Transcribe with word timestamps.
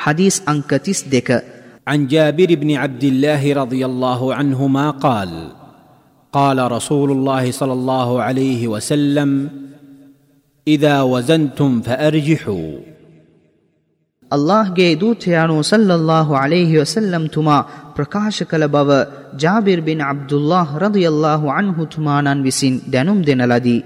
حديث 0.00 0.34
أنكتيس 0.48 1.02
ديكا 1.04 1.36
عن 1.86 2.06
جابر 2.06 2.50
بن 2.54 2.70
عبد 2.74 3.04
الله 3.04 3.42
رضي 3.54 3.82
الله 3.86 4.20
عنهما 4.34 4.90
قال 4.98 5.32
قال 6.32 6.72
رسول 6.72 7.10
الله 7.10 7.50
صلى 7.52 7.72
الله 7.72 8.22
عليه 8.22 8.68
وسلم 8.68 9.30
اذا 10.66 10.96
وزنتم 11.04 11.70
فارجحوا 11.82 12.70
ಅಲ್ಲಾಹ್ 14.30 14.68
ಗೆ 14.76 14.88
ದೂತಯಾಣು 15.00 15.54
ಸಲ್ಲಲ್ಲಾಹು 15.68 16.32
ಅಲೈಹಿ 16.40 16.74
ವಸಲ್ಲಂ 16.80 17.24
ತುಮಾ 17.34 17.56
ಪ್ರಕಾಶ 17.96 18.44
ಕಲ 18.50 18.64
ಬವ 18.74 18.90
ಜಾಬಿರ್ 19.42 19.82
ಬಿನ್ 19.86 20.02
ಅಬ್ದುಲ್ಲಾಹ್ 20.10 20.72
ರದಿಯಲ್ಲಾಹು 20.82 21.48
ಅನ್ಹು 21.56 21.84
ತುಮಾನನ್ 21.94 22.42
ವಿಸಿನ್ 22.46 22.76
ದೆನುಂ 22.94 23.18
ದೆನಲದಿ 23.28 23.78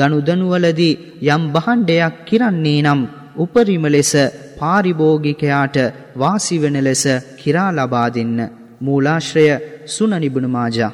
ಗಣು 0.00 0.18
ದನುವಲದಿ 0.28 0.90
ಯಂ 1.28 1.44
ಬಹಾಂಡೆಯ 1.54 2.02
ಕಿರನ್ನೇನಂ 2.28 3.00
ಉಪರಿಮಲೆಸ 3.44 4.12
පාරිභෝගිකයාට 4.64 5.76
වාසි 6.16 6.58
වෙන 6.58 6.76
ලෙස 6.80 7.04
කිරා 7.38 7.70
ලබා 7.72 8.08
දෙන්න. 8.10 8.38
මූලාශ්‍රය 8.80 9.46
සුනනිබුණු 9.86 10.48
මාජා. 10.48 10.92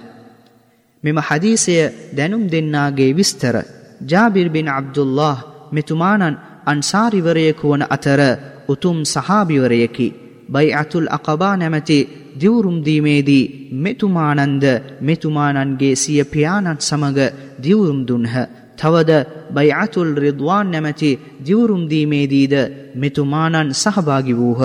මෙම 1.05 1.19
හදීසය 1.21 1.75
දැනුම් 2.17 2.45
දෙන්නාගේ 2.47 3.13
විස්තර. 3.13 3.57
ජාබිර් 4.03 4.49
බින් 4.49 4.69
අබ්දුල්له 4.71 5.37
මෙතුමානන් 5.73 6.41
අන්සාරිවරයෙකු 6.67 7.65
වන 7.69 7.85
අතර 7.89 8.21
උතුම් 8.69 8.99
සහාභිවරයකි. 9.05 10.09
බයි 10.49 10.75
අතුල් 10.75 11.07
අකබා 11.09 11.55
නැමැති 11.57 11.99
දිවුරුම් 12.37 12.79
දීමේදී 12.85 13.51
මෙතුමානන්ද 13.77 14.65
මෙතුමානන්ගේ 15.01 15.95
සිය 15.95 16.23
පියාණන් 16.25 16.81
සමග 16.81 17.19
දිවුරුම් 17.63 18.01
දුන්හ. 18.09 18.37
තවද 18.81 19.11
බයි 19.55 19.71
අතුල් 19.77 20.11
රිද්වාන් 20.17 20.67
නැමැති 20.71 21.11
දිවුරුම් 21.47 21.83
දීමේදීද 21.91 22.55
මෙතුමානන් 22.95 23.69
සහභාගි 23.75 24.35
වූහ. 24.35 24.61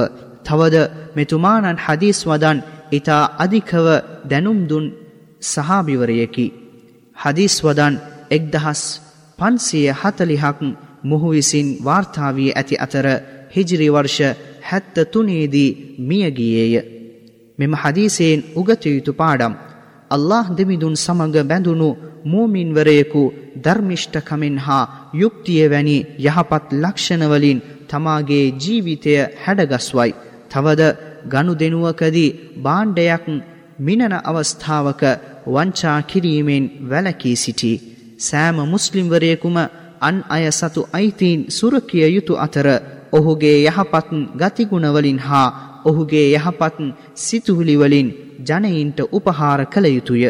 තවද 0.45 0.75
මෙතුමානන් 1.15 1.77
හදිස් 1.77 2.19
වදන් 2.29 2.57
ඉතා 2.91 3.23
අධිකව 3.37 3.87
දැනුම් 4.29 4.59
දුන් 4.69 4.85
සහාභිවරයකි. 5.43 6.47
හදිස් 7.15 7.55
වදන් 7.65 7.95
එක්දහස් 8.31 8.81
පන්සිය 9.39 9.87
හතලිහක් 9.91 10.59
මුහු 11.03 11.27
විසින් 11.29 11.67
වාර්තාාවී 11.85 12.51
ඇති 12.51 12.81
අතර 12.85 13.07
හිජිරි 13.55 13.87
වර්ෂ 13.89 14.19
හැත්ත 14.69 14.95
තුනේදී 15.13 15.75
මියගියේය. 15.99 16.73
මෙම 17.59 17.73
හදීසයෙන් 17.73 18.39
උගතයුතු 18.55 19.11
පාඩම්. 19.13 19.53
අල්له 20.11 20.45
දෙමිදුන් 20.57 20.95
සමඟ 20.95 21.37
බැඳුණු 21.43 21.89
මූමින්වරයෙකු 22.25 23.21
ධර්මිෂ්ඨකමෙන් 23.65 24.57
හා 24.59 24.83
යුක්තිය 25.13 25.63
වැනි 25.69 25.97
යහපත් 26.19 26.67
ලක්ෂණවලින් 26.75 27.63
තමාගේ 27.87 28.45
ජීවිතය 28.55 29.13
හැඩගස්වයි. 29.43 30.11
තවද 30.51 30.81
ගනු 31.25 31.53
දෙනුවකදී 31.55 32.35
බාණ්ඩයක් 32.57 33.25
මිනන 33.79 34.13
අවස්ථාවක 34.23 35.01
වංචා 35.47 35.99
කිරීමෙන් 36.03 36.65
වැලකී 36.89 37.35
සිටි. 37.37 37.73
සෑම 38.19 38.57
මුස්ලිම්වරයෙකුම 38.65 39.57
අන් 40.01 40.17
අය 40.29 40.45
සතු 40.51 40.81
අයිතීන් 40.91 41.39
සුරකිය 41.49 42.07
යුතු 42.07 42.33
අතර 42.37 42.67
ඔහුගේ 43.11 43.57
යහපත් 43.61 44.09
ගතිගුණවලින් 44.35 45.19
හා 45.19 45.47
ඔහුගේ 45.85 46.27
යහපත් 46.31 46.77
සිතුහුලිවලින් 47.15 48.07
ජනයින්ට 48.39 48.99
උපහාර 49.09 49.61
කළ 49.65 49.87
යුතුය. 49.87 50.25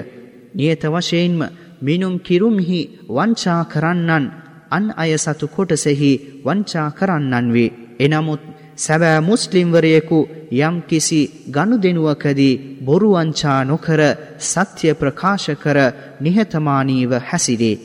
නියත 0.56 0.84
වශයෙන්ම 0.86 1.42
මිනුම් 1.86 2.16
කිරුම්හි 2.20 2.82
වංචා 3.10 3.62
කරන්නන් 3.66 4.26
අන් 4.72 4.86
අය 4.96 5.12
සතු 5.18 5.46
කොටසෙහි 5.48 6.12
වංචා 6.46 6.88
කරන්නන් 6.92 7.48
වේ. 7.54 7.76
එනමුත් 8.00 8.42
සැබෑ 8.78 9.20
මුස්ලිම්වරයෙකු 9.22 10.20
යම් 10.60 10.76
කිසි 10.82 11.22
ගණු 11.48 11.76
දෙනුවකදී 11.78 12.60
බොරුවංචා 12.82 13.60
නොකර 13.64 14.02
සත්‍ය 14.42 14.88
ප්‍රකාශ 14.94 15.50
කර 15.56 15.78
නිහතමානීව 16.22 17.12
හැසිරේ. 17.22 17.82